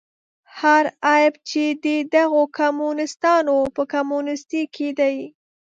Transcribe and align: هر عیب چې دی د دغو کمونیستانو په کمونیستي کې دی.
هر 0.59 0.83
عیب 1.09 1.33
چې 1.49 1.63
دی 1.83 1.97
د 2.03 2.07
دغو 2.15 2.41
کمونیستانو 2.59 3.57
په 3.75 3.83
کمونیستي 3.93 4.63
کې 4.75 4.89
دی. 4.99 5.17